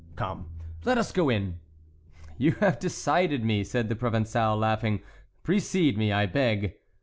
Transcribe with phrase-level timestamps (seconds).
[0.15, 0.49] Come,
[0.83, 1.59] let us go in."
[2.35, 5.01] "You have decided me," said the Provençal, laughing;
[5.43, 6.73] "precede me, I beg."